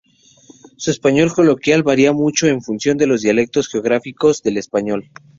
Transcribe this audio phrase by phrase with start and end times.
[0.83, 5.11] El español coloquial varía mucho en función de los dialectos geográficos del español.